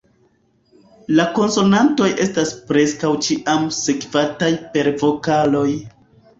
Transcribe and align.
La 1.19 1.25
konsonantoj 1.35 2.09
estas 2.25 2.55
preskaŭ 2.73 3.13
ĉiam 3.29 3.69
sekvataj 3.83 4.53
per 4.75 4.93
vokaloj. 5.07 5.67